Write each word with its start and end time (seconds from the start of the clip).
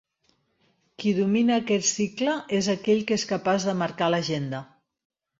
Qui 1.01 1.11
domina 1.17 1.57
aquest 1.61 1.89
cicle 1.99 2.33
és 2.59 2.69
aquell 2.73 3.01
que 3.11 3.17
és 3.21 3.25
capaç 3.33 3.67
de 3.69 3.75
marcar 3.83 4.09
l’agenda. 4.15 4.63